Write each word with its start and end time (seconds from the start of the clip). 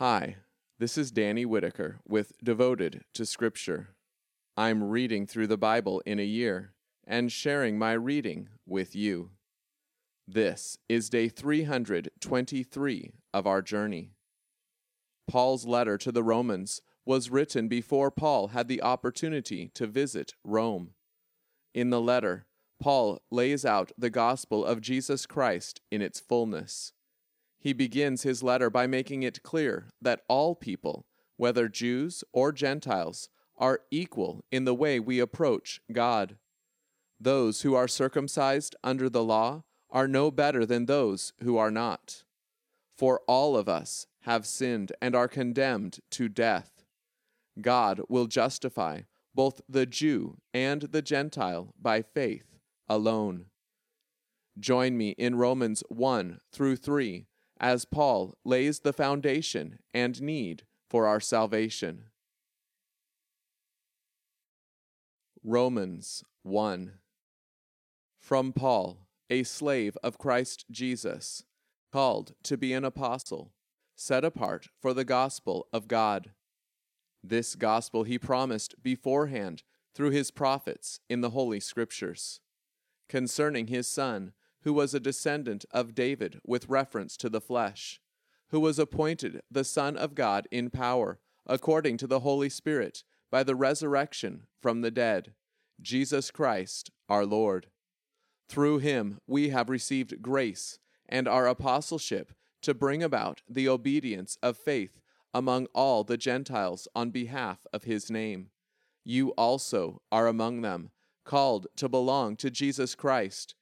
Hi, 0.00 0.36
this 0.78 0.96
is 0.96 1.10
Danny 1.10 1.44
Whitaker 1.44 2.00
with 2.08 2.32
Devoted 2.42 3.04
to 3.12 3.26
Scripture. 3.26 3.90
I'm 4.56 4.82
reading 4.82 5.26
through 5.26 5.48
the 5.48 5.58
Bible 5.58 6.00
in 6.06 6.18
a 6.18 6.24
year 6.24 6.72
and 7.06 7.30
sharing 7.30 7.78
my 7.78 7.92
reading 7.92 8.48
with 8.64 8.96
you. 8.96 9.32
This 10.26 10.78
is 10.88 11.10
day 11.10 11.28
323 11.28 13.12
of 13.34 13.46
our 13.46 13.60
journey. 13.60 14.12
Paul's 15.28 15.66
letter 15.66 15.98
to 15.98 16.10
the 16.10 16.22
Romans 16.22 16.80
was 17.04 17.28
written 17.28 17.68
before 17.68 18.10
Paul 18.10 18.48
had 18.48 18.68
the 18.68 18.82
opportunity 18.82 19.70
to 19.74 19.86
visit 19.86 20.32
Rome. 20.42 20.94
In 21.74 21.90
the 21.90 22.00
letter, 22.00 22.46
Paul 22.80 23.20
lays 23.30 23.66
out 23.66 23.92
the 23.98 24.08
gospel 24.08 24.64
of 24.64 24.80
Jesus 24.80 25.26
Christ 25.26 25.82
in 25.90 26.00
its 26.00 26.20
fullness. 26.20 26.94
He 27.60 27.74
begins 27.74 28.22
his 28.22 28.42
letter 28.42 28.70
by 28.70 28.86
making 28.86 29.22
it 29.22 29.42
clear 29.42 29.90
that 30.00 30.22
all 30.28 30.54
people, 30.54 31.04
whether 31.36 31.68
Jews 31.68 32.24
or 32.32 32.52
Gentiles, 32.52 33.28
are 33.56 33.82
equal 33.90 34.44
in 34.50 34.64
the 34.64 34.74
way 34.74 34.98
we 34.98 35.20
approach 35.20 35.82
God. 35.92 36.38
Those 37.20 37.60
who 37.60 37.74
are 37.74 37.86
circumcised 37.86 38.74
under 38.82 39.10
the 39.10 39.22
law 39.22 39.64
are 39.90 40.08
no 40.08 40.30
better 40.30 40.64
than 40.64 40.86
those 40.86 41.34
who 41.42 41.58
are 41.58 41.70
not. 41.70 42.24
For 42.96 43.20
all 43.26 43.56
of 43.56 43.68
us 43.68 44.06
have 44.22 44.46
sinned 44.46 44.92
and 45.02 45.14
are 45.14 45.28
condemned 45.28 46.00
to 46.12 46.28
death. 46.30 46.84
God 47.60 48.00
will 48.08 48.26
justify 48.26 49.02
both 49.34 49.60
the 49.68 49.84
Jew 49.84 50.38
and 50.54 50.82
the 50.82 51.02
Gentile 51.02 51.74
by 51.80 52.00
faith 52.00 52.56
alone. 52.88 53.46
Join 54.58 54.96
me 54.96 55.10
in 55.10 55.36
Romans 55.36 55.82
1 55.88 56.40
through 56.52 56.76
3 56.76 57.26
as 57.60 57.84
Paul 57.84 58.34
lays 58.44 58.80
the 58.80 58.92
foundation 58.92 59.78
and 59.92 60.20
need 60.20 60.64
for 60.88 61.06
our 61.06 61.20
salvation. 61.20 62.06
Romans 65.44 66.24
1 66.42 66.94
From 68.18 68.52
Paul, 68.52 69.06
a 69.28 69.42
slave 69.42 69.96
of 70.02 70.18
Christ 70.18 70.64
Jesus, 70.70 71.44
called 71.92 72.34
to 72.44 72.56
be 72.56 72.72
an 72.72 72.84
apostle, 72.84 73.52
set 73.94 74.24
apart 74.24 74.68
for 74.80 74.94
the 74.94 75.04
gospel 75.04 75.68
of 75.72 75.86
God. 75.86 76.30
This 77.22 77.54
gospel 77.54 78.04
he 78.04 78.18
promised 78.18 78.82
beforehand 78.82 79.62
through 79.94 80.10
his 80.10 80.30
prophets 80.30 81.00
in 81.10 81.20
the 81.20 81.30
Holy 81.30 81.60
Scriptures 81.60 82.40
concerning 83.10 83.66
his 83.66 83.88
son, 83.88 84.32
who 84.62 84.72
was 84.72 84.94
a 84.94 85.00
descendant 85.00 85.64
of 85.70 85.94
David 85.94 86.40
with 86.44 86.68
reference 86.68 87.16
to 87.18 87.28
the 87.28 87.40
flesh, 87.40 88.00
who 88.48 88.60
was 88.60 88.78
appointed 88.78 89.40
the 89.50 89.64
Son 89.64 89.96
of 89.96 90.14
God 90.14 90.46
in 90.50 90.70
power, 90.70 91.18
according 91.46 91.96
to 91.98 92.06
the 92.06 92.20
Holy 92.20 92.48
Spirit, 92.48 93.02
by 93.30 93.42
the 93.42 93.54
resurrection 93.54 94.42
from 94.60 94.80
the 94.80 94.90
dead, 94.90 95.34
Jesus 95.80 96.30
Christ 96.30 96.90
our 97.08 97.24
Lord. 97.24 97.68
Through 98.48 98.78
him 98.78 99.18
we 99.26 99.50
have 99.50 99.68
received 99.68 100.22
grace 100.22 100.78
and 101.08 101.26
our 101.26 101.46
apostleship 101.46 102.32
to 102.62 102.74
bring 102.74 103.02
about 103.02 103.42
the 103.48 103.68
obedience 103.68 104.36
of 104.42 104.56
faith 104.56 105.00
among 105.32 105.66
all 105.74 106.04
the 106.04 106.16
Gentiles 106.16 106.88
on 106.94 107.10
behalf 107.10 107.66
of 107.72 107.84
his 107.84 108.10
name. 108.10 108.50
You 109.04 109.30
also 109.30 110.02
are 110.12 110.26
among 110.26 110.62
them 110.62 110.90
called 111.24 111.68
to 111.76 111.88
belong 111.88 112.36
to 112.36 112.50
Jesus 112.50 112.94
Christ, 112.94 113.54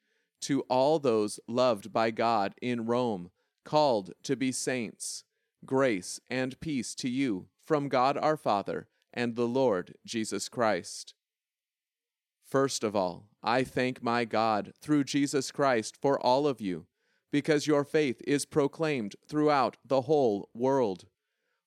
to 0.42 0.62
all 0.62 0.98
those 0.98 1.40
loved 1.46 1.92
by 1.92 2.10
God 2.10 2.54
in 2.62 2.86
Rome, 2.86 3.30
called 3.64 4.12
to 4.22 4.36
be 4.36 4.52
saints. 4.52 5.24
Grace 5.66 6.20
and 6.30 6.58
peace 6.60 6.94
to 6.94 7.08
you 7.08 7.48
from 7.64 7.88
God 7.88 8.16
our 8.16 8.36
Father 8.36 8.86
and 9.12 9.34
the 9.34 9.48
Lord 9.48 9.94
Jesus 10.06 10.48
Christ. 10.48 11.14
First 12.46 12.82
of 12.84 12.96
all, 12.96 13.26
I 13.42 13.64
thank 13.64 14.02
my 14.02 14.24
God 14.24 14.72
through 14.80 15.04
Jesus 15.04 15.50
Christ 15.50 15.96
for 16.00 16.18
all 16.18 16.46
of 16.46 16.60
you, 16.60 16.86
because 17.30 17.66
your 17.66 17.84
faith 17.84 18.22
is 18.26 18.46
proclaimed 18.46 19.16
throughout 19.28 19.76
the 19.84 20.02
whole 20.02 20.48
world. 20.54 21.06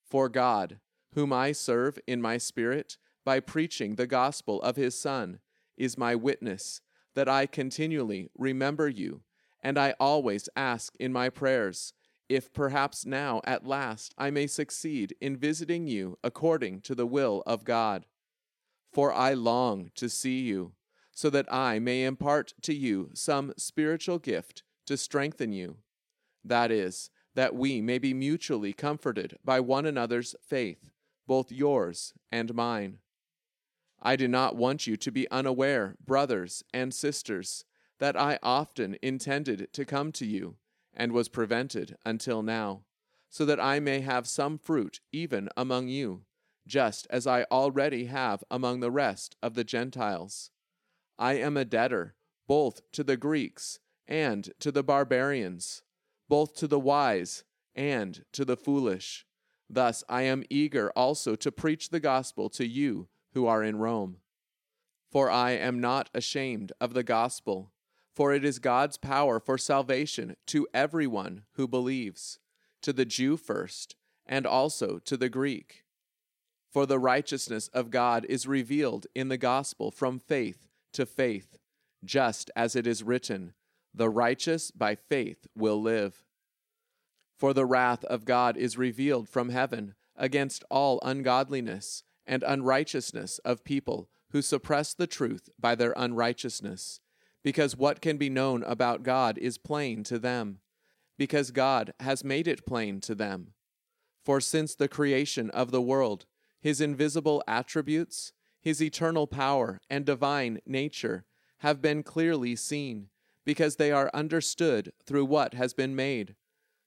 For 0.04 0.28
God, 0.28 0.80
whom 1.14 1.32
I 1.32 1.52
serve 1.52 1.98
in 2.06 2.20
my 2.20 2.38
spirit 2.38 2.96
by 3.24 3.38
preaching 3.38 3.94
the 3.94 4.06
gospel 4.06 4.60
of 4.62 4.76
his 4.76 4.98
Son, 4.98 5.38
is 5.76 5.96
my 5.96 6.14
witness 6.14 6.80
that 7.14 7.28
I 7.28 7.46
continually 7.46 8.30
remember 8.36 8.88
you, 8.88 9.22
and 9.62 9.78
I 9.78 9.94
always 10.00 10.48
ask 10.56 10.94
in 10.98 11.12
my 11.12 11.28
prayers, 11.28 11.92
if 12.28 12.52
perhaps 12.52 13.04
now 13.04 13.40
at 13.44 13.66
last 13.66 14.14
I 14.16 14.30
may 14.30 14.46
succeed 14.46 15.14
in 15.20 15.36
visiting 15.36 15.86
you 15.86 16.18
according 16.24 16.80
to 16.82 16.94
the 16.94 17.06
will 17.06 17.42
of 17.46 17.64
God. 17.64 18.06
For 18.90 19.12
I 19.12 19.34
long 19.34 19.90
to 19.96 20.08
see 20.08 20.40
you, 20.40 20.72
so 21.10 21.28
that 21.30 21.52
I 21.52 21.78
may 21.78 22.04
impart 22.04 22.54
to 22.62 22.74
you 22.74 23.10
some 23.14 23.52
spiritual 23.56 24.18
gift 24.18 24.62
to 24.86 24.96
strengthen 24.96 25.52
you. 25.52 25.76
That 26.44 26.70
is, 26.70 27.10
that 27.34 27.54
we 27.54 27.80
may 27.80 27.98
be 27.98 28.14
mutually 28.14 28.72
comforted 28.72 29.36
by 29.44 29.60
one 29.60 29.86
another's 29.86 30.34
faith, 30.42 30.90
both 31.26 31.52
yours 31.52 32.14
and 32.30 32.54
mine. 32.54 32.98
I 34.04 34.16
do 34.16 34.26
not 34.26 34.56
want 34.56 34.86
you 34.88 34.96
to 34.96 35.12
be 35.12 35.30
unaware, 35.30 35.94
brothers 36.04 36.64
and 36.74 36.92
sisters, 36.92 37.64
that 38.00 38.16
I 38.16 38.40
often 38.42 38.96
intended 39.00 39.72
to 39.72 39.84
come 39.84 40.10
to 40.12 40.26
you, 40.26 40.56
and 40.92 41.12
was 41.12 41.28
prevented 41.28 41.96
until 42.04 42.42
now, 42.42 42.82
so 43.30 43.44
that 43.44 43.60
I 43.60 43.78
may 43.78 44.00
have 44.00 44.26
some 44.26 44.58
fruit 44.58 45.00
even 45.12 45.48
among 45.56 45.86
you, 45.86 46.24
just 46.66 47.06
as 47.10 47.28
I 47.28 47.44
already 47.44 48.06
have 48.06 48.42
among 48.50 48.80
the 48.80 48.90
rest 48.90 49.36
of 49.40 49.54
the 49.54 49.64
Gentiles. 49.64 50.50
I 51.16 51.34
am 51.34 51.56
a 51.56 51.64
debtor 51.64 52.16
both 52.48 52.80
to 52.92 53.04
the 53.04 53.16
Greeks 53.16 53.78
and 54.08 54.52
to 54.58 54.72
the 54.72 54.82
barbarians, 54.82 55.82
both 56.28 56.56
to 56.56 56.66
the 56.66 56.80
wise 56.80 57.44
and 57.76 58.24
to 58.32 58.44
the 58.44 58.56
foolish. 58.56 59.26
Thus 59.70 60.02
I 60.08 60.22
am 60.22 60.42
eager 60.50 60.90
also 60.96 61.36
to 61.36 61.52
preach 61.52 61.90
the 61.90 62.00
gospel 62.00 62.50
to 62.50 62.66
you 62.66 63.08
who 63.32 63.46
are 63.46 63.62
in 63.62 63.76
Rome. 63.76 64.18
For 65.10 65.30
I 65.30 65.52
am 65.52 65.80
not 65.80 66.08
ashamed 66.14 66.72
of 66.80 66.94
the 66.94 67.02
gospel, 67.02 67.72
for 68.14 68.32
it 68.32 68.44
is 68.44 68.58
God's 68.58 68.96
power 68.96 69.40
for 69.40 69.58
salvation 69.58 70.36
to 70.46 70.66
everyone 70.72 71.42
who 71.52 71.68
believes, 71.68 72.38
to 72.82 72.92
the 72.92 73.04
Jew 73.04 73.36
first, 73.36 73.96
and 74.26 74.46
also 74.46 74.98
to 74.98 75.16
the 75.16 75.28
Greek. 75.28 75.84
For 76.70 76.86
the 76.86 76.98
righteousness 76.98 77.68
of 77.68 77.90
God 77.90 78.24
is 78.28 78.46
revealed 78.46 79.06
in 79.14 79.28
the 79.28 79.36
gospel 79.36 79.90
from 79.90 80.18
faith 80.18 80.68
to 80.94 81.04
faith, 81.04 81.58
just 82.04 82.50
as 82.56 82.74
it 82.74 82.86
is 82.86 83.02
written, 83.02 83.52
The 83.94 84.08
righteous 84.08 84.70
by 84.70 84.94
faith 84.94 85.46
will 85.54 85.80
live. 85.80 86.24
For 87.36 87.52
the 87.52 87.66
wrath 87.66 88.04
of 88.04 88.24
God 88.24 88.56
is 88.56 88.78
revealed 88.78 89.28
from 89.28 89.50
heaven 89.50 89.94
against 90.16 90.64
all 90.70 91.00
ungodliness 91.02 92.04
and 92.26 92.42
unrighteousness 92.42 93.38
of 93.40 93.64
people 93.64 94.08
who 94.30 94.42
suppress 94.42 94.94
the 94.94 95.06
truth 95.06 95.48
by 95.58 95.74
their 95.74 95.94
unrighteousness, 95.96 97.00
because 97.42 97.76
what 97.76 98.00
can 98.00 98.16
be 98.16 98.30
known 98.30 98.62
about 98.62 99.02
God 99.02 99.36
is 99.38 99.58
plain 99.58 100.04
to 100.04 100.18
them, 100.18 100.60
because 101.18 101.50
God 101.50 101.92
has 102.00 102.24
made 102.24 102.48
it 102.48 102.66
plain 102.66 103.00
to 103.02 103.14
them. 103.14 103.52
For 104.24 104.40
since 104.40 104.74
the 104.74 104.88
creation 104.88 105.50
of 105.50 105.70
the 105.70 105.82
world, 105.82 106.26
his 106.60 106.80
invisible 106.80 107.42
attributes, 107.48 108.32
his 108.60 108.80
eternal 108.80 109.26
power, 109.26 109.80
and 109.90 110.04
divine 110.04 110.60
nature 110.64 111.24
have 111.58 111.82
been 111.82 112.02
clearly 112.02 112.54
seen, 112.56 113.08
because 113.44 113.76
they 113.76 113.90
are 113.90 114.10
understood 114.14 114.92
through 115.04 115.24
what 115.24 115.54
has 115.54 115.74
been 115.74 115.96
made. 115.96 116.36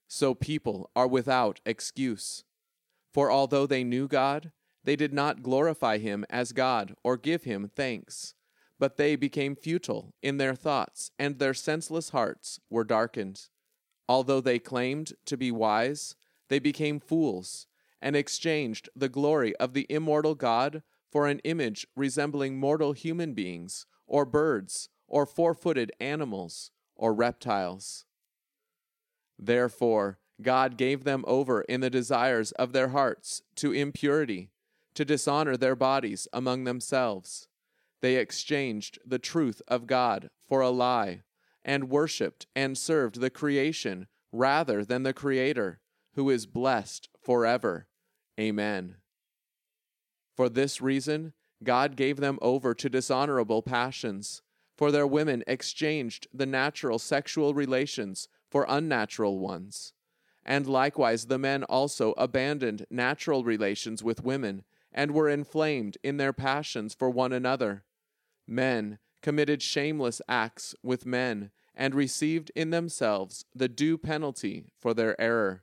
So 0.08 0.34
people 0.34 0.90
are 0.96 1.06
without 1.06 1.60
excuse. 1.66 2.44
For 3.12 3.30
although 3.30 3.66
they 3.66 3.84
knew 3.84 4.08
God, 4.08 4.52
they 4.86 4.96
did 4.96 5.12
not 5.12 5.42
glorify 5.42 5.98
him 5.98 6.24
as 6.30 6.52
God 6.52 6.94
or 7.02 7.16
give 7.16 7.42
him 7.42 7.68
thanks, 7.74 8.34
but 8.78 8.96
they 8.96 9.16
became 9.16 9.56
futile 9.56 10.14
in 10.22 10.36
their 10.36 10.54
thoughts, 10.54 11.10
and 11.18 11.38
their 11.38 11.54
senseless 11.54 12.10
hearts 12.10 12.60
were 12.70 12.84
darkened. 12.84 13.48
Although 14.08 14.40
they 14.40 14.60
claimed 14.60 15.14
to 15.24 15.36
be 15.36 15.50
wise, 15.50 16.14
they 16.48 16.60
became 16.60 17.00
fools, 17.00 17.66
and 18.00 18.14
exchanged 18.14 18.88
the 18.94 19.08
glory 19.08 19.56
of 19.56 19.72
the 19.72 19.86
immortal 19.90 20.36
God 20.36 20.84
for 21.10 21.26
an 21.26 21.40
image 21.40 21.88
resembling 21.96 22.56
mortal 22.56 22.92
human 22.92 23.34
beings, 23.34 23.86
or 24.06 24.24
birds, 24.24 24.88
or 25.08 25.26
four 25.26 25.52
footed 25.52 25.90
animals, 25.98 26.70
or 26.94 27.12
reptiles. 27.12 28.04
Therefore, 29.36 30.20
God 30.40 30.76
gave 30.76 31.02
them 31.02 31.24
over 31.26 31.62
in 31.62 31.80
the 31.80 31.90
desires 31.90 32.52
of 32.52 32.72
their 32.72 32.88
hearts 32.88 33.42
to 33.56 33.72
impurity 33.72 34.50
to 34.96 35.04
dishonor 35.04 35.56
their 35.56 35.76
bodies 35.76 36.26
among 36.32 36.64
themselves. 36.64 37.48
They 38.02 38.16
exchanged 38.16 38.98
the 39.06 39.18
truth 39.18 39.62
of 39.68 39.86
God 39.86 40.28
for 40.48 40.60
a 40.60 40.70
lie, 40.70 41.22
and 41.64 41.90
worshipped 41.90 42.46
and 42.54 42.76
served 42.76 43.20
the 43.20 43.30
creation 43.30 44.06
rather 44.32 44.84
than 44.84 45.02
the 45.02 45.12
Creator, 45.12 45.80
who 46.14 46.30
is 46.30 46.46
blessed 46.46 47.08
forever. 47.20 47.88
Amen. 48.38 48.96
For 50.36 50.48
this 50.48 50.80
reason, 50.80 51.32
God 51.64 51.96
gave 51.96 52.18
them 52.18 52.38
over 52.42 52.74
to 52.74 52.88
dishonorable 52.88 53.62
passions, 53.62 54.42
for 54.76 54.92
their 54.92 55.06
women 55.06 55.42
exchanged 55.46 56.26
the 56.32 56.46
natural 56.46 56.98
sexual 56.98 57.54
relations 57.54 58.28
for 58.50 58.66
unnatural 58.68 59.38
ones. 59.38 59.94
And 60.44 60.66
likewise, 60.66 61.26
the 61.26 61.38
men 61.38 61.64
also 61.64 62.12
abandoned 62.16 62.86
natural 62.90 63.42
relations 63.42 64.04
with 64.04 64.22
women 64.22 64.64
and 64.96 65.12
were 65.12 65.28
inflamed 65.28 65.98
in 66.02 66.16
their 66.16 66.32
passions 66.32 66.94
for 66.94 67.10
one 67.10 67.32
another. 67.32 67.84
Men 68.48 68.98
committed 69.22 69.62
shameless 69.62 70.22
acts 70.28 70.74
with 70.82 71.04
men 71.04 71.50
and 71.74 71.94
received 71.94 72.50
in 72.56 72.70
themselves 72.70 73.44
the 73.54 73.68
due 73.68 73.98
penalty 73.98 74.64
for 74.80 74.94
their 74.94 75.20
error. 75.20 75.62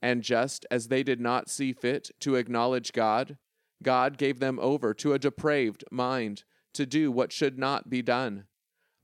And 0.00 0.22
just 0.22 0.64
as 0.70 0.88
they 0.88 1.02
did 1.02 1.20
not 1.20 1.50
see 1.50 1.72
fit 1.72 2.10
to 2.20 2.36
acknowledge 2.36 2.92
God, 2.92 3.38
God 3.82 4.16
gave 4.16 4.38
them 4.38 4.58
over 4.60 4.94
to 4.94 5.12
a 5.12 5.18
depraved 5.18 5.84
mind 5.90 6.44
to 6.74 6.86
do 6.86 7.10
what 7.10 7.32
should 7.32 7.58
not 7.58 7.90
be 7.90 8.02
done. 8.02 8.44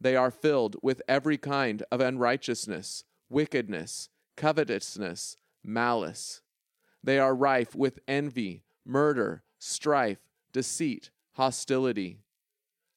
They 0.00 0.14
are 0.14 0.30
filled 0.30 0.76
with 0.82 1.02
every 1.08 1.38
kind 1.38 1.82
of 1.90 2.00
unrighteousness, 2.00 3.04
wickedness, 3.28 4.08
covetousness, 4.36 5.36
malice. 5.64 6.42
They 7.02 7.18
are 7.18 7.34
rife 7.34 7.74
with 7.74 7.98
envy, 8.06 8.64
murder, 8.84 9.42
strife, 9.58 10.18
deceit, 10.52 11.10
hostility. 11.32 12.20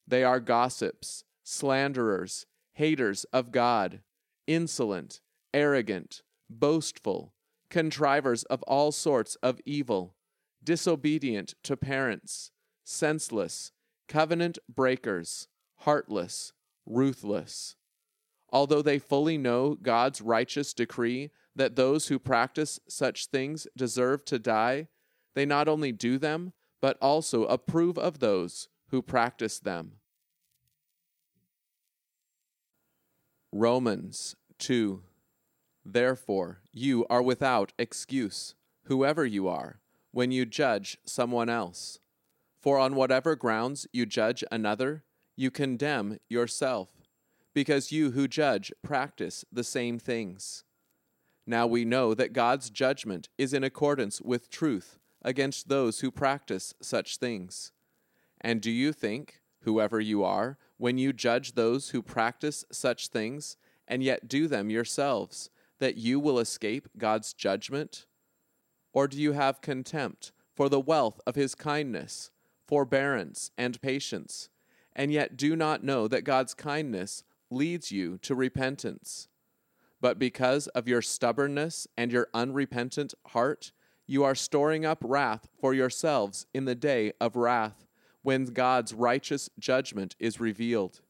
They 0.06 0.22
are 0.22 0.40
gossips, 0.40 1.24
slanderers, 1.42 2.46
haters 2.72 3.24
of 3.32 3.52
God, 3.52 4.00
insolent, 4.46 5.20
arrogant, 5.54 6.22
boastful, 6.50 7.32
contrivers 7.70 8.44
of 8.44 8.62
all 8.64 8.92
sorts 8.92 9.36
of 9.36 9.60
evil, 9.64 10.14
disobedient 10.62 11.54
to 11.62 11.76
parents, 11.76 12.50
senseless, 12.84 13.72
covenant 14.08 14.58
breakers, 14.68 15.48
heartless, 15.78 16.52
ruthless. 16.84 17.76
Although 18.50 18.82
they 18.82 18.98
fully 18.98 19.38
know 19.38 19.74
God's 19.74 20.20
righteous 20.20 20.72
decree 20.72 21.30
that 21.54 21.76
those 21.76 22.08
who 22.08 22.18
practice 22.18 22.78
such 22.88 23.26
things 23.26 23.66
deserve 23.76 24.24
to 24.26 24.38
die, 24.38 24.88
they 25.36 25.44
not 25.44 25.68
only 25.68 25.92
do 25.92 26.18
them, 26.18 26.54
but 26.80 26.96
also 27.00 27.44
approve 27.44 27.98
of 27.98 28.20
those 28.20 28.68
who 28.88 29.02
practice 29.02 29.58
them. 29.58 29.92
Romans 33.52 34.34
2 34.58 35.02
Therefore, 35.84 36.62
you 36.72 37.06
are 37.10 37.22
without 37.22 37.74
excuse, 37.78 38.54
whoever 38.84 39.26
you 39.26 39.46
are, 39.46 39.78
when 40.10 40.32
you 40.32 40.46
judge 40.46 40.96
someone 41.04 41.50
else. 41.50 41.98
For 42.58 42.78
on 42.78 42.94
whatever 42.94 43.36
grounds 43.36 43.86
you 43.92 44.06
judge 44.06 44.42
another, 44.50 45.04
you 45.36 45.50
condemn 45.50 46.18
yourself, 46.30 46.88
because 47.52 47.92
you 47.92 48.12
who 48.12 48.26
judge 48.26 48.72
practice 48.82 49.44
the 49.52 49.64
same 49.64 49.98
things. 49.98 50.64
Now 51.46 51.66
we 51.66 51.84
know 51.84 52.14
that 52.14 52.32
God's 52.32 52.70
judgment 52.70 53.28
is 53.36 53.52
in 53.52 53.62
accordance 53.62 54.22
with 54.22 54.48
truth 54.50 54.98
against 55.26 55.68
those 55.68 56.00
who 56.00 56.10
practice 56.10 56.72
such 56.80 57.18
things. 57.18 57.72
And 58.40 58.62
do 58.62 58.70
you 58.70 58.92
think, 58.92 59.40
whoever 59.62 60.00
you 60.00 60.22
are, 60.22 60.56
when 60.78 60.96
you 60.96 61.12
judge 61.12 61.52
those 61.52 61.90
who 61.90 62.00
practice 62.00 62.64
such 62.70 63.08
things, 63.08 63.56
and 63.88 64.02
yet 64.02 64.28
do 64.28 64.46
them 64.46 64.70
yourselves, 64.70 65.50
that 65.80 65.96
you 65.96 66.20
will 66.20 66.38
escape 66.38 66.88
God's 66.96 67.32
judgment? 67.32 68.06
Or 68.92 69.08
do 69.08 69.20
you 69.20 69.32
have 69.32 69.60
contempt 69.60 70.32
for 70.54 70.68
the 70.68 70.80
wealth 70.80 71.20
of 71.26 71.34
his 71.34 71.54
kindness, 71.54 72.30
forbearance, 72.66 73.50
and 73.58 73.80
patience, 73.82 74.48
and 74.94 75.12
yet 75.12 75.36
do 75.36 75.56
not 75.56 75.84
know 75.84 76.06
that 76.08 76.24
God's 76.24 76.54
kindness 76.54 77.24
leads 77.50 77.90
you 77.90 78.18
to 78.18 78.34
repentance? 78.34 79.28
But 80.00 80.18
because 80.18 80.68
of 80.68 80.86
your 80.86 81.02
stubbornness 81.02 81.88
and 81.96 82.12
your 82.12 82.28
unrepentant 82.32 83.12
heart, 83.28 83.72
you 84.06 84.24
are 84.24 84.34
storing 84.34 84.84
up 84.84 84.98
wrath 85.02 85.48
for 85.60 85.74
yourselves 85.74 86.46
in 86.54 86.64
the 86.64 86.74
day 86.74 87.12
of 87.20 87.36
wrath, 87.36 87.86
when 88.22 88.44
God's 88.46 88.92
righteous 88.94 89.50
judgment 89.58 90.16
is 90.18 90.40
revealed. 90.40 91.00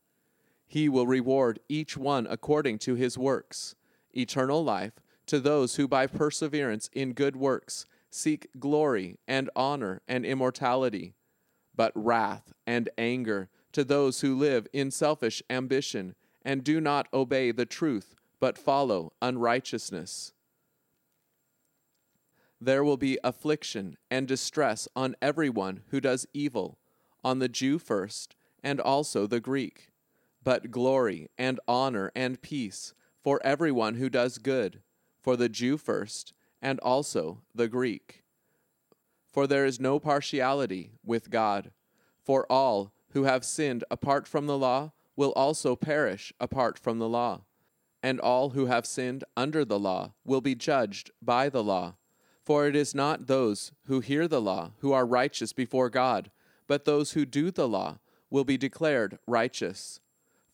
He 0.67 0.89
will 0.89 1.07
reward 1.07 1.61
each 1.69 1.97
one 1.97 2.27
according 2.29 2.79
to 2.81 2.95
his 2.95 3.17
works, 3.17 3.75
eternal 4.15 4.65
life 4.65 4.95
to 5.27 5.41
those 5.41 5.77
who 5.77 5.89
by 5.89 6.07
perseverance 6.07 6.91
in 6.93 7.13
good 7.13 7.37
works 7.37 7.87
seek 8.11 8.49
glory 8.59 9.19
and 9.29 9.51
honor 9.55 10.01
and 10.09 10.25
immortality, 10.25 11.15
but 11.75 11.93
wrath 11.95 12.53
and 12.67 12.89
anger 12.97 13.49
to 13.73 13.85
those 13.85 14.21
who 14.21 14.35
live 14.35 14.67
in 14.73 14.91
selfish 14.91 15.43
ambition 15.51 16.15
and 16.43 16.65
do 16.65 16.81
not 16.81 17.09
obey 17.13 17.51
the 17.51 17.67
truth 17.67 18.15
but 18.41 18.59
follow 18.59 19.13
unrighteousness. 19.23 20.33
There 22.61 22.83
will 22.83 22.97
be 22.97 23.19
affliction 23.23 23.97
and 24.11 24.27
distress 24.27 24.89
on 24.97 25.17
everyone 25.21 25.83
who 25.89 26.01
does 26.01 26.27
evil, 26.33 26.79
on 27.23 27.39
the 27.39 27.49
Jew 27.49 27.79
first, 27.79 28.35
and 28.63 28.81
also 28.81 29.27
the 29.27 29.41
Greek, 29.41 29.91
but 30.43 30.71
glory 30.71 31.29
and 31.37 31.61
honor 31.69 32.11
and 32.15 32.41
peace 32.41 32.95
for 33.23 33.41
everyone 33.45 33.97
who 33.97 34.09
does 34.09 34.39
good, 34.39 34.81
for 35.21 35.37
the 35.37 35.49
Jew 35.49 35.77
first, 35.77 36.33
and 36.63 36.81
also 36.81 37.43
the 37.55 37.69
Greek. 37.69 38.23
For 39.33 39.47
there 39.47 39.67
is 39.67 39.79
no 39.79 39.99
partiality 39.99 40.93
with 41.05 41.31
God, 41.31 41.73
for 42.23 42.51
all 42.51 42.93
who 43.11 43.25
have 43.25 43.45
sinned 43.45 43.85
apart 43.91 44.27
from 44.27 44.47
the 44.47 44.57
law 44.57 44.93
will 45.15 45.33
also 45.33 45.77
perish 45.77 46.33
apart 46.41 46.79
from 46.79 46.99
the 46.99 47.09
law, 47.09 47.43
and 48.03 48.19
all 48.21 48.51
who 48.51 48.67
have 48.67 48.87
sinned 48.87 49.25
under 49.37 49.65
the 49.65 49.79
law 49.79 50.15
will 50.25 50.41
be 50.41 50.55
judged 50.55 51.11
by 51.21 51.49
the 51.49 51.63
law. 51.63 51.97
For 52.47 52.69
it 52.69 52.77
is 52.77 52.95
not 52.95 53.27
those 53.27 53.73
who 53.87 53.99
hear 53.99 54.29
the 54.29 54.41
law 54.41 54.71
who 54.79 54.93
are 54.93 55.05
righteous 55.05 55.53
before 55.53 55.91
God, 55.91 56.31
but 56.69 56.85
those 56.85 57.11
who 57.13 57.27
do 57.27 57.51
the 57.51 57.67
law 57.67 57.99
will 58.31 58.45
be 58.45 58.57
declared 58.57 59.19
righteous. 59.27 59.99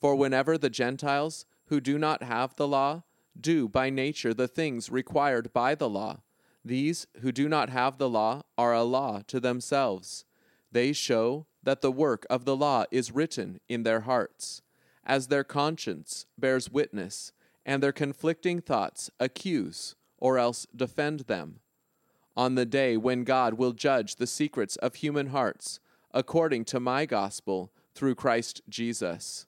For 0.01 0.17
whenever 0.17 0.57
the 0.57 0.71
Gentiles 0.71 1.45
who 1.67 1.83
do 1.83 1.99
not 1.99 2.23
have 2.23 2.57
the 2.57 2.67
law 2.67 3.03
do 3.39 3.69
by 3.69 3.91
nature 3.91 4.33
the 4.33 4.49
things 4.49 4.89
required 4.89 5.53
by 5.53 5.75
the 5.75 5.89
law, 5.89 6.21
these 6.65 7.07
who 7.21 7.31
do 7.31 7.47
not 7.47 7.69
have 7.69 7.99
the 7.99 8.09
law 8.09 8.41
are 8.57 8.73
a 8.73 8.85
law 8.85 9.21
to 9.27 9.39
themselves. 9.39 10.25
They 10.71 10.95
show 10.95 11.45
that 11.63 11.83
the 11.83 11.93
work 11.93 12.25
of 12.31 12.47
the 12.47 12.57
law 12.57 12.87
is 12.91 13.13
written 13.13 13.61
in 13.69 13.83
their 13.83 14.01
hearts, 14.01 14.63
as 15.05 15.29
their 15.29 15.45
conscience 15.45 16.25
bears 16.39 16.71
witness, 16.71 17.33
and 17.67 17.83
their 17.83 17.93
conflicting 17.93 18.63
thoughts 18.63 19.11
accuse 19.21 19.95
or 20.17 20.39
else 20.39 20.67
defend 20.75 21.21
them 21.21 21.59
on 22.37 22.55
the 22.55 22.67
day 22.67 22.97
when 22.97 23.25
God 23.25 23.55
will 23.55 23.73
judge 23.73 24.17
the 24.17 24.27
secrets 24.27 24.77
of 24.77 24.97
human 24.97 25.29
hearts, 25.29 25.81
according 26.13 26.65
to 26.67 26.81
my 26.81 27.07
gospel 27.07 27.73
through 27.95 28.15
Christ 28.15 28.63
Jesus. 28.69 29.47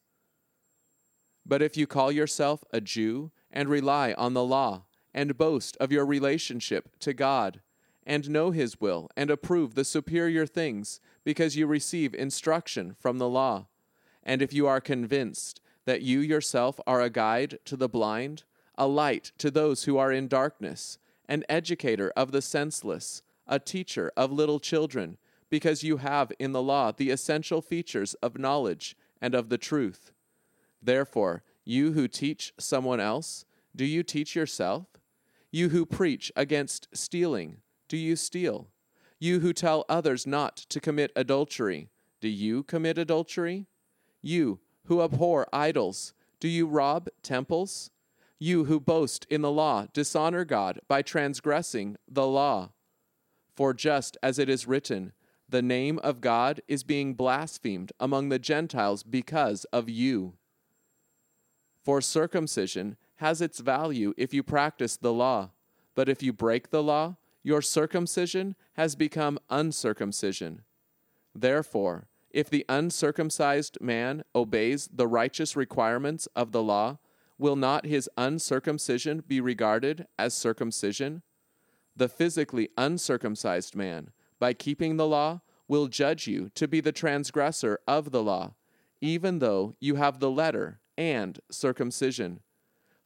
But 1.47 1.63
if 1.63 1.77
you 1.77 1.87
call 1.87 2.11
yourself 2.11 2.65
a 2.73 2.81
Jew 2.81 3.31
and 3.51 3.69
rely 3.69 4.15
on 4.15 4.35
the 4.35 4.45
law, 4.45 4.85
and 5.13 5.39
boast 5.39 5.77
of 5.79 5.93
your 5.93 6.05
relationship 6.05 6.99
to 7.01 7.15
God, 7.15 7.61
and 8.07 8.29
know 8.29 8.51
His 8.51 8.81
will, 8.81 9.09
and 9.17 9.31
approve 9.31 9.75
the 9.75 9.85
superior 9.85 10.47
things, 10.47 11.01
because 11.23 11.57
you 11.57 11.67
receive 11.67 12.15
instruction 12.15 12.95
from 12.99 13.19
the 13.19 13.29
law, 13.29 13.67
and 14.23 14.43
if 14.43 14.53
you 14.53 14.67
are 14.67 14.81
convinced 14.81 15.61
that 15.85 16.03
you 16.03 16.21
yourself 16.21 16.81
are 16.87 17.01
a 17.01 17.11
guide 17.11 17.59
to 17.67 17.77
the 17.77 17.89
blind, 17.89 18.45
a 18.77 18.87
light 18.87 19.33
to 19.39 19.51
those 19.51 19.85
who 19.85 19.97
are 19.97 20.11
in 20.11 20.29
darkness, 20.29 20.99
an 21.29 21.45
educator 21.49 22.13
of 22.17 22.33
the 22.33 22.43
senseless, 22.43 23.23
a 23.47 23.59
teacher 23.59 24.13
of 24.17 24.33
little 24.33 24.61
children, 24.61 25.19
because 25.51 25.83
you 25.83 25.99
have 25.99 26.33
in 26.39 26.53
the 26.53 26.63
law 26.63 26.93
the 26.93 27.11
essential 27.11 27.61
features 27.61 28.15
of 28.15 28.39
knowledge 28.39 28.97
and 29.21 29.35
of 29.35 29.49
the 29.49 29.59
truth. 29.59 30.13
Therefore, 30.83 31.43
you 31.65 31.93
who 31.93 32.09
teach 32.09 32.53
someone 32.59 33.01
else, 33.01 33.45
do 33.75 33.85
you 33.85 34.03
teach 34.03 34.37
yourself? 34.37 34.87
You 35.51 35.71
who 35.71 35.87
preach 35.87 36.33
against 36.37 36.89
stealing, 36.93 37.59
do 37.89 37.97
you 37.97 38.17
steal? 38.17 38.69
You 39.19 39.41
who 39.41 39.53
tell 39.53 39.85
others 39.89 40.27
not 40.27 40.57
to 40.57 40.81
commit 40.81 41.13
adultery, 41.15 41.89
do 42.21 42.29
you 42.29 42.63
commit 42.65 42.99
adultery? 42.99 43.67
You 44.21 44.61
who 44.87 45.01
abhor 45.01 45.47
idols, 45.53 46.13
do 46.41 46.49
you 46.49 46.67
rob 46.67 47.09
temples? 47.23 47.91
You 48.39 48.65
who 48.65 48.81
boast 48.81 49.27
in 49.31 49.43
the 49.43 49.51
law, 49.51 49.87
dishonor 49.93 50.45
God 50.45 50.81
by 50.89 51.03
transgressing 51.03 51.97
the 52.09 52.27
law. 52.27 52.73
For 53.55 53.73
just 53.73 54.17
as 54.23 54.39
it 54.39 54.49
is 54.49 54.67
written, 54.67 55.13
the 55.49 55.63
name 55.63 56.01
of 56.01 56.21
God 56.21 56.61
is 56.67 56.83
being 56.83 57.15
blasphemed 57.15 57.93
among 58.01 58.29
the 58.29 58.39
Gentiles 58.39 59.03
because 59.03 59.65
of 59.67 59.89
you. 59.89 60.35
For 61.85 62.01
circumcision 62.01 62.97
has 63.17 63.41
its 63.41 63.61
value 63.61 64.15
if 64.17 64.35
you 64.35 64.43
practice 64.43 64.97
the 64.97 65.13
law, 65.13 65.51
But 65.95 66.09
if 66.09 66.23
you 66.23 66.33
break 66.33 66.71
the 66.71 66.83
law, 66.83 67.17
your 67.43 67.63
circumcision 67.63 68.57
has 68.75 68.97
become 68.97 69.39
uncircumcision. 69.51 70.63
Therefore, 71.35 72.09
if 72.31 72.51
the 72.51 72.65
uncircumcised 72.69 73.79
man 73.81 74.25
obeys 74.35 74.89
the 74.93 75.07
righteous 75.07 75.55
requirements 75.55 76.27
of 76.35 76.53
the 76.53 76.63
law, 76.63 76.99
will 77.39 77.57
not 77.57 77.87
his 77.87 78.09
uncircumcision 78.17 79.23
be 79.27 79.41
regarded 79.41 80.07
as 80.19 80.35
circumcision? 80.35 81.23
The 81.97 82.09
physically 82.09 82.69
uncircumcised 82.77 83.77
man, 83.77 84.11
by 84.39 84.53
keeping 84.53 84.97
the 84.97 85.07
law, 85.07 85.41
will 85.69 85.87
judge 85.87 86.27
you 86.27 86.51
to 86.55 86.69
be 86.69 86.81
the 86.81 86.93
transgressor 86.93 87.79
of 87.87 88.11
the 88.11 88.23
law, 88.23 88.55
even 89.01 89.39
though 89.39 89.75
you 89.81 89.95
have 89.97 90.19
the 90.19 90.31
letter 90.31 90.81
and 90.99 91.41
circumcision. 91.51 92.41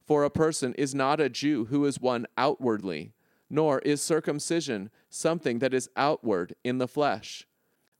For 0.05 0.23
a 0.23 0.29
person 0.29 0.73
is 0.73 0.95
not 0.95 1.19
a 1.19 1.29
Jew 1.29 1.65
who 1.65 1.85
is 1.85 1.99
one 1.99 2.25
outwardly, 2.37 3.13
nor 3.49 3.79
is 3.79 4.01
circumcision 4.01 4.89
something 5.09 5.59
that 5.59 5.73
is 5.73 5.89
outward 5.95 6.55
in 6.63 6.77
the 6.77 6.87
flesh. 6.87 7.47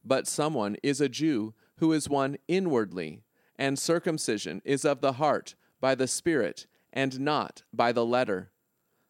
But 0.04 0.28
someone 0.28 0.78
is 0.82 1.02
a 1.02 1.10
Jew 1.10 1.54
who 1.78 1.94
is 1.94 2.10
one 2.10 2.38
inwardly, 2.48 3.22
and 3.58 3.78
circumcision 3.78 4.62
is 4.66 4.86
of 4.86 5.02
the 5.02 5.14
heart 5.14 5.56
by 5.80 5.96
the 5.96 6.08
Spirit 6.08 6.68
and 6.92 7.20
not 7.20 7.64
by 7.74 7.92
the 7.92 8.06
letter. 8.06 8.52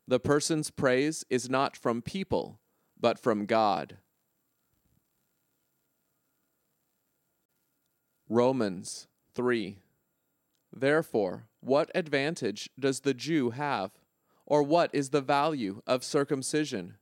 The 0.07 0.19
person's 0.19 0.71
praise 0.71 1.25
is 1.29 1.49
not 1.49 1.77
from 1.77 2.01
people, 2.01 2.59
but 2.99 3.19
from 3.19 3.45
God. 3.45 3.97
Romans 8.27 9.07
3 9.35 9.77
Therefore, 10.71 11.47
what 11.61 11.89
advantage 11.95 12.69
does 12.79 13.01
the 13.01 13.13
Jew 13.13 13.51
have? 13.51 13.91
Or 14.45 14.63
what 14.63 14.89
is 14.93 15.09
the 15.09 15.21
value 15.21 15.81
of 15.85 16.03
circumcision? 16.03 16.95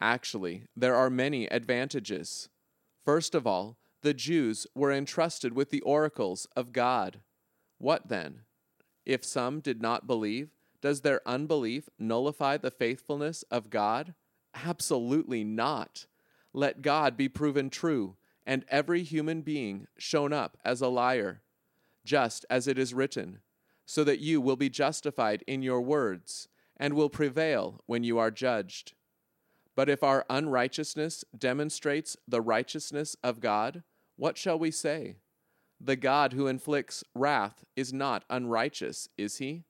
Actually, 0.00 0.66
there 0.76 0.94
are 0.94 1.10
many 1.10 1.46
advantages. 1.46 2.48
First 3.04 3.34
of 3.34 3.46
all, 3.46 3.76
the 4.02 4.14
Jews 4.14 4.66
were 4.74 4.92
entrusted 4.92 5.52
with 5.52 5.70
the 5.70 5.80
oracles 5.80 6.46
of 6.54 6.72
God. 6.72 7.20
What 7.78 8.08
then? 8.08 8.42
If 9.04 9.24
some 9.24 9.60
did 9.60 9.82
not 9.82 10.06
believe, 10.06 10.50
does 10.80 11.00
their 11.00 11.20
unbelief 11.26 11.88
nullify 11.98 12.56
the 12.56 12.70
faithfulness 12.70 13.42
of 13.50 13.70
God? 13.70 14.14
Absolutely 14.54 15.44
not. 15.44 16.06
Let 16.52 16.82
God 16.82 17.16
be 17.16 17.28
proven 17.28 17.70
true, 17.70 18.16
and 18.46 18.64
every 18.68 19.02
human 19.02 19.42
being 19.42 19.86
shown 19.96 20.32
up 20.32 20.56
as 20.64 20.80
a 20.80 20.88
liar 20.88 21.42
just 22.04 22.44
as 22.50 22.68
it 22.68 22.78
is 22.78 22.94
written, 22.94 23.40
so 23.86 24.04
that 24.04 24.20
you 24.20 24.40
will 24.40 24.56
be 24.56 24.68
justified 24.68 25.42
in 25.46 25.62
your 25.62 25.80
words 25.80 26.48
and 26.76 26.94
will 26.94 27.08
prevail 27.08 27.82
when 27.86 28.04
you 28.04 28.18
are 28.18 28.30
judged. 28.30 28.92
But 29.74 29.88
if 29.88 30.02
our 30.02 30.24
unrighteousness 30.30 31.24
demonstrates 31.36 32.16
the 32.28 32.40
righteousness 32.40 33.16
of 33.24 33.40
God, 33.40 33.82
what 34.16 34.38
shall 34.38 34.58
we 34.58 34.70
say? 34.70 35.16
The 35.84 35.96
God 35.96 36.32
who 36.32 36.46
inflicts 36.46 37.04
wrath 37.14 37.62
is 37.76 37.92
not 37.92 38.24
unrighteous, 38.30 39.06
is 39.18 39.36
he? 39.36 39.64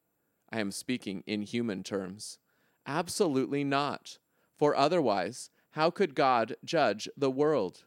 I 0.48 0.60
am 0.60 0.70
speaking 0.70 1.24
in 1.26 1.42
human 1.42 1.82
terms. 1.82 2.38
Absolutely 2.86 3.64
not. 3.64 4.18
For 4.56 4.76
otherwise, 4.76 5.50
how 5.72 5.90
could 5.90 6.14
God 6.14 6.54
judge 6.64 7.08
the 7.16 7.32
world? 7.32 7.82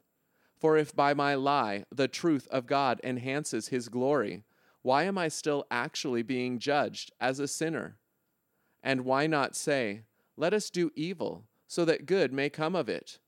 For 0.60 0.76
if 0.76 0.94
by 0.94 1.14
my 1.14 1.36
lie 1.36 1.86
the 1.90 2.10
truth 2.10 2.50
of 2.52 2.68
God 2.68 3.00
enhances 3.02 3.70
his 3.70 3.88
glory, 3.88 4.44
why 4.82 5.04
am 5.04 5.18
I 5.18 5.30
still 5.30 5.66
actually 5.72 6.22
being 6.22 6.60
judged 6.60 7.14
as 7.22 7.40
a 7.40 7.48
sinner? 7.48 7.96
And 8.84 9.06
why 9.06 9.28
not 9.28 9.56
say, 9.56 10.02
Let 10.36 10.54
us 10.54 10.70
do 10.70 10.92
evil, 10.96 11.46
so 11.66 11.86
that 11.86 12.06
good 12.06 12.34
may 12.34 12.50
come 12.50 12.76
of 12.76 12.90
it? 12.90 13.20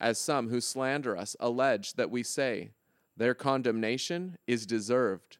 As 0.00 0.18
some 0.18 0.50
who 0.50 0.60
slander 0.60 1.16
us 1.16 1.34
allege 1.40 1.94
that 1.94 2.12
we 2.12 2.22
say, 2.22 2.70
Their 3.16 3.34
condemnation 3.34 4.36
is 4.46 4.66
deserved. 4.66 5.38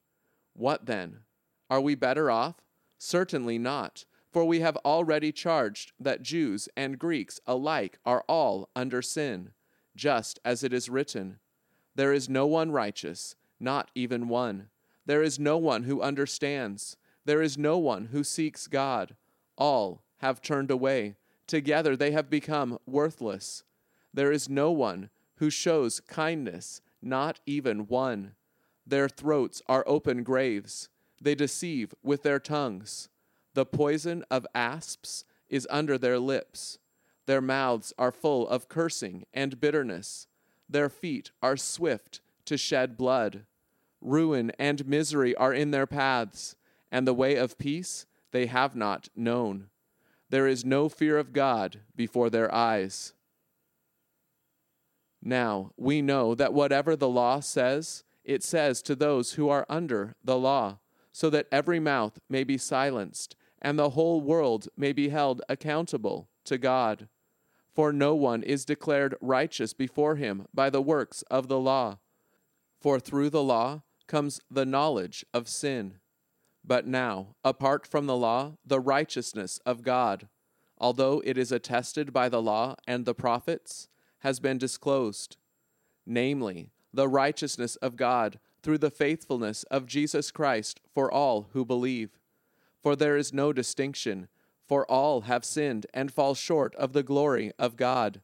What 0.54 0.87
then? 0.87 1.21
Are 1.68 1.80
we 1.80 1.95
better 1.95 2.30
off? 2.30 2.56
Certainly 2.99 3.59
not, 3.59 4.04
for 4.33 4.45
we 4.45 4.61
have 4.61 4.76
already 4.78 5.33
charged 5.33 5.92
that 6.00 6.23
Jews 6.23 6.68
and 6.76 6.99
Greeks 6.99 7.40
alike 7.47 7.99
are 8.04 8.25
all 8.28 8.71
under 8.75 9.02
sin 9.02 9.50
just 9.97 10.38
as 10.45 10.62
it 10.62 10.73
is 10.73 10.88
written 10.88 11.38
There 11.95 12.12
is 12.12 12.28
no 12.28 12.47
one 12.47 12.71
righteous, 12.71 13.35
not 13.59 13.90
even 13.95 14.28
one. 14.28 14.68
There 15.06 15.23
is 15.23 15.38
no 15.38 15.56
one 15.56 15.85
who 15.85 16.02
understands. 16.02 16.97
There 17.25 17.40
is 17.40 17.56
no 17.56 17.78
one 17.78 18.06
who 18.06 18.23
seeks 18.23 18.66
God. 18.66 19.16
All 19.56 20.02
have 20.18 20.42
turned 20.42 20.71
away. 20.71 21.16
Together 21.47 21.97
they 21.97 22.11
have 22.11 22.28
become 22.28 22.78
worthless. 22.87 23.62
There 24.12 24.30
is 24.30 24.49
no 24.49 24.71
one 24.71 25.09
who 25.37 25.49
shows 25.50 26.00
kindness, 26.00 26.80
not 27.03 27.41
even 27.47 27.87
one. 27.87 28.33
Their 28.87 29.09
throats 29.09 29.62
are 29.69 29.85
open 29.87 30.23
graves. 30.23 30.88
They 31.21 31.35
deceive 31.35 31.95
with 32.03 32.23
their 32.23 32.38
tongues. 32.38 33.09
The 33.55 33.67
poison 33.67 34.25
of 34.31 34.47
asps 34.55 35.25
is 35.49 35.67
under 35.71 35.99
their 35.99 36.19
lips. 36.19 36.79
Their 37.26 37.41
mouths 37.41 37.93
are 37.99 38.12
full 38.12 38.49
of 38.49 38.69
cursing 38.69 39.25
and 39.33 39.61
bitterness. 39.61 40.26
Their 40.69 40.88
feet 40.88 41.31
are 41.43 41.57
swift 41.57 42.21
to 42.45 42.57
shed 42.57 42.97
blood. 42.97 43.47
Ruin 44.00 44.53
and 44.59 44.87
misery 44.87 45.35
are 45.35 45.53
in 45.53 45.71
their 45.71 45.87
paths, 45.87 46.55
and 46.93 47.07
the 47.07 47.15
way 47.15 47.37
of 47.37 47.59
peace 47.59 48.07
they 48.31 48.47
have 48.47 48.76
not 48.76 49.09
known. 49.17 49.69
There 50.29 50.47
is 50.47 50.65
no 50.65 50.88
fear 50.88 51.19
of 51.19 51.33
God 51.33 51.81
before 51.95 52.31
their 52.31 52.53
eyes. 52.55 53.15
Now 55.26 55.73
we 55.76 56.02
know 56.02 56.37
that 56.37 56.54
whatever 56.54 56.95
the 56.95 57.09
law 57.09 57.40
says, 57.40 58.04
it 58.25 58.45
says 58.45 58.80
to 58.83 58.95
those 58.95 59.33
who 59.33 59.49
are 59.49 59.66
under 59.68 60.14
the 60.23 60.38
law, 60.38 60.78
so 61.11 61.28
that 61.30 61.49
every 61.50 61.80
mouth 61.80 62.21
may 62.28 62.45
be 62.45 62.56
silenced, 62.56 63.35
and 63.61 63.76
the 63.76 63.90
whole 63.90 64.21
world 64.21 64.68
may 64.76 64.92
be 64.92 65.09
held 65.09 65.42
accountable 65.49 66.28
to 66.45 66.59
God. 66.59 67.09
For 67.75 67.92
no 67.92 68.14
one 68.14 68.45
is 68.45 68.64
declared 68.64 69.16
righteous 69.21 69.73
before 69.73 70.14
him 70.14 70.47
by 70.54 70.71
the 70.71 70.80
works 70.80 71.23
of 71.23 71.49
the 71.49 71.59
law. 71.59 71.99
For 72.80 73.00
through 73.00 73.30
the 73.30 73.42
law 73.42 73.83
comes 74.06 74.40
the 74.49 74.64
knowledge 74.64 75.26
of 75.35 75.49
sin. 75.49 75.95
But 76.64 76.87
now, 76.87 77.35
apart 77.42 77.85
from 77.85 78.06
the 78.06 78.16
law, 78.16 78.59
the 78.64 78.78
righteousness 78.78 79.59
of 79.66 79.83
God, 79.83 80.28
although 80.78 81.21
it 81.25 81.37
is 81.37 81.50
attested 81.50 82.12
by 82.12 82.28
the 82.28 82.40
law 82.40 82.76
and 82.87 83.04
the 83.04 83.14
prophets, 83.14 83.88
has 84.26 84.40
been 84.40 84.59
disclosed. 84.59 85.37
Namely, 86.04 86.73
the 86.92 87.06
righteousness 87.06 87.76
of 87.76 87.95
God 87.95 88.40
through 88.61 88.78
the 88.78 88.90
faithfulness 88.90 89.62
of 89.71 89.87
Jesus 89.87 90.33
Christ 90.33 90.80
for 90.92 91.09
all 91.09 91.47
who 91.52 91.64
believe. 91.64 92.18
For 92.83 92.97
there 92.97 93.16
is 93.16 93.33
no 93.33 93.52
distinction 93.52 94.26
for 94.66 94.85
all 94.90 95.21
have 95.21 95.45
sinned 95.45 95.87
and 95.95 96.12
fall 96.12 96.35
short 96.35 96.75
of 96.75 96.92
the 96.92 97.04
glory 97.04 97.52
of 97.56 97.76
God. 97.76 98.21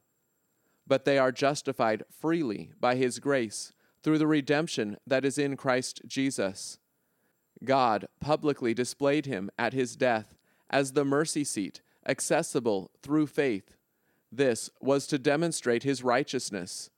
But 0.85 1.05
they 1.05 1.17
are 1.17 1.31
justified 1.31 2.03
freely 2.11 2.71
by 2.81 2.95
his 2.95 3.19
grace 3.19 3.71
through 4.03 4.17
the 4.17 4.27
redemption 4.27 4.97
that 5.07 5.23
is 5.23 5.37
in 5.37 5.55
Christ 5.55 6.01
Jesus. 6.05 6.79
God 7.63 8.09
publicly 8.19 8.73
displayed 8.73 9.25
him 9.25 9.49
at 9.57 9.71
his 9.71 9.95
death 9.95 10.35
as 10.69 10.91
the 10.91 11.05
mercy 11.05 11.45
seat 11.45 11.79
accessible 12.05 12.91
through 13.01 13.27
faith. 13.27 13.77
This 14.35 14.71
was 14.81 15.05
to 15.07 15.19
demonstrate 15.19 15.83
his 15.83 16.03
righteousness. 16.03 16.89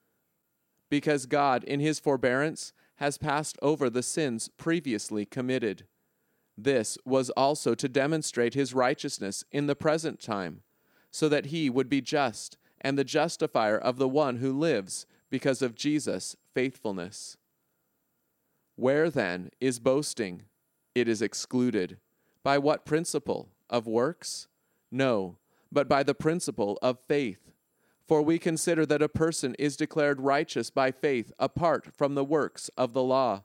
Because 0.90 1.26
God, 1.26 1.66
in 1.66 1.82
his 1.82 2.00
forbearance, 2.00 2.72
has 2.96 3.18
passed 3.18 3.58
over 3.62 3.90
the 3.90 4.04
sins 4.04 4.50
previously 4.58 5.26
committed. 5.26 5.86
This 6.58 6.98
was 7.04 7.30
also 7.32 7.76
to 7.76 7.90
demonstrate 7.90 8.54
his 8.54 8.74
righteousness 8.74 9.44
in 9.52 9.68
the 9.68 9.76
present 9.76 10.22
time, 10.22 10.62
so 11.12 11.28
that 11.28 11.48
he 11.48 11.70
would 11.70 11.90
be 11.90 12.00
just 12.00 12.58
and 12.80 12.98
the 12.98 13.04
justifier 13.04 13.78
of 13.78 13.98
the 13.98 14.08
one 14.08 14.38
who 14.38 14.58
lives 14.58 15.06
because 15.30 15.62
of 15.62 15.76
Jesus' 15.76 16.38
faithfulness. 16.54 17.36
Where 18.78 19.10
then 19.10 19.50
is 19.60 19.80
boasting? 19.80 20.44
It 20.94 21.10
is 21.10 21.22
excluded. 21.22 21.98
By 22.44 22.60
what 22.60 22.86
principle? 22.86 23.50
Of 23.70 23.88
works? 23.88 24.48
No, 24.90 25.38
but 25.76 25.90
by 25.90 26.04
the 26.04 26.16
principle 26.16 26.80
of 26.82 26.98
faith. 27.02 27.52
For 28.08 28.22
we 28.22 28.40
consider 28.40 28.86
that 28.86 29.02
a 29.02 29.10
person 29.10 29.56
is 29.60 29.76
declared 29.76 30.22
righteous 30.22 30.70
by 30.70 30.92
faith 30.92 31.34
apart 31.38 31.94
from 31.94 32.16
the 32.16 32.24
works 32.24 32.70
of 32.78 32.94
the 32.94 33.04
law. 33.04 33.44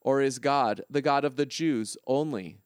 Or 0.00 0.20
is 0.20 0.40
God 0.40 0.82
the 0.90 1.00
God 1.00 1.24
of 1.24 1.36
the 1.36 1.46
Jews 1.46 1.96
only? 2.08 2.58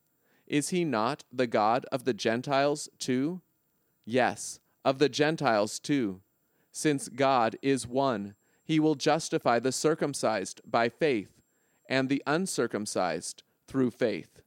Is 0.46 0.70
he 0.70 0.84
not 0.86 1.22
the 1.30 1.46
God 1.46 1.84
of 1.92 2.04
the 2.04 2.14
Gentiles 2.14 2.88
too? 2.98 3.42
Yes, 4.06 4.58
of 4.86 4.98
the 5.00 5.10
Gentiles 5.10 5.78
too. 5.78 6.22
Since 6.72 7.10
God 7.10 7.56
is 7.60 7.86
one, 7.86 8.36
he 8.64 8.80
will 8.80 8.94
justify 8.94 9.58
the 9.58 9.72
circumcised 9.72 10.62
by 10.64 10.88
faith 10.88 11.42
and 11.90 12.08
the 12.08 12.22
uncircumcised 12.26 13.42
through 13.66 13.90
faith. 13.90 14.40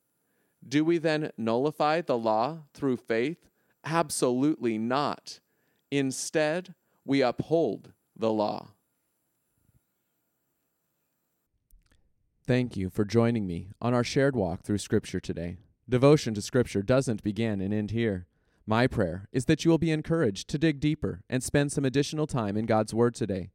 Do 0.68 0.84
we 0.84 0.98
then 0.98 1.32
nullify 1.38 2.02
the 2.02 2.18
law 2.18 2.64
through 2.74 2.98
faith? 2.98 3.49
Absolutely 3.92 4.78
not. 4.78 5.40
Instead, 5.90 6.76
we 7.06 7.24
uphold 7.24 7.94
the 8.16 8.32
law. 8.32 8.70
Thank 12.46 12.78
you 12.78 12.92
for 12.92 13.04
joining 13.04 13.48
me 13.48 13.70
on 13.82 13.96
our 13.96 14.04
shared 14.04 14.36
walk 14.36 14.62
through 14.62 14.78
Scripture 14.78 15.20
today. 15.20 15.58
Devotion 15.88 16.36
to 16.36 16.42
Scripture 16.42 16.84
doesn't 16.84 17.24
begin 17.24 17.62
and 17.62 17.74
end 17.74 17.90
here. 17.90 18.28
My 18.68 18.86
prayer 18.86 19.28
is 19.32 19.46
that 19.46 19.66
you 19.66 19.72
will 19.72 19.80
be 19.80 19.92
encouraged 19.92 20.48
to 20.50 20.60
dig 20.60 20.80
deeper 20.80 21.22
and 21.28 21.42
spend 21.42 21.72
some 21.72 21.84
additional 21.84 22.28
time 22.28 22.58
in 22.58 22.68
God's 22.68 22.94
Word 22.94 23.16
today. 23.16 23.50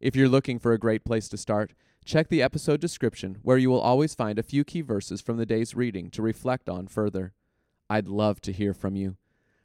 If 0.00 0.14
you're 0.14 0.28
looking 0.28 0.58
for 0.58 0.72
a 0.72 0.78
great 0.78 1.04
place 1.06 1.30
to 1.30 1.38
start, 1.38 1.72
check 2.04 2.28
the 2.28 2.42
episode 2.42 2.80
description 2.80 3.38
where 3.40 3.56
you 3.56 3.70
will 3.70 3.80
always 3.80 4.14
find 4.14 4.38
a 4.38 4.42
few 4.42 4.64
key 4.64 4.82
verses 4.82 5.22
from 5.22 5.38
the 5.38 5.46
day's 5.46 5.74
reading 5.74 6.10
to 6.10 6.20
reflect 6.20 6.68
on 6.68 6.88
further. 6.88 7.32
I'd 7.88 8.08
love 8.08 8.42
to 8.42 8.52
hear 8.52 8.74
from 8.74 8.94
you. 8.94 9.16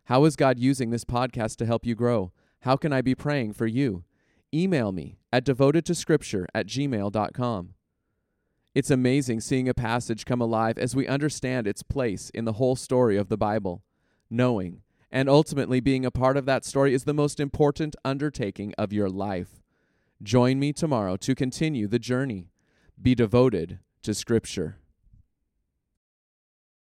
How 0.05 0.25
is 0.25 0.35
God 0.35 0.59
using 0.59 0.89
this 0.89 1.05
podcast 1.05 1.55
to 1.57 1.65
help 1.65 1.85
you 1.85 1.95
grow? 1.95 2.31
How 2.61 2.75
can 2.75 2.91
I 2.91 3.01
be 3.01 3.15
praying 3.15 3.53
for 3.53 3.67
you? 3.67 4.03
Email 4.53 4.91
me 4.91 5.17
at 5.31 5.45
devotedtoscripture 5.45 6.45
at 6.53 6.67
gmail.com. 6.67 7.73
It's 8.75 8.91
amazing 8.91 9.41
seeing 9.41 9.69
a 9.69 9.73
passage 9.73 10.25
come 10.25 10.41
alive 10.41 10.77
as 10.77 10.95
we 10.95 11.07
understand 11.07 11.67
its 11.67 11.83
place 11.83 12.29
in 12.31 12.45
the 12.45 12.53
whole 12.53 12.75
story 12.75 13.17
of 13.17 13.29
the 13.29 13.37
Bible. 13.37 13.83
Knowing 14.29 14.81
and 15.11 15.29
ultimately 15.29 15.79
being 15.79 16.05
a 16.05 16.11
part 16.11 16.35
of 16.35 16.45
that 16.45 16.65
story 16.65 16.93
is 16.93 17.03
the 17.03 17.13
most 17.13 17.39
important 17.39 17.95
undertaking 18.03 18.73
of 18.77 18.91
your 18.91 19.09
life. 19.09 19.61
Join 20.21 20.59
me 20.59 20.73
tomorrow 20.73 21.15
to 21.17 21.35
continue 21.35 21.87
the 21.87 21.99
journey. 21.99 22.49
Be 22.99 23.13
devoted 23.13 23.79
to 24.01 24.13
Scripture. 24.13 24.79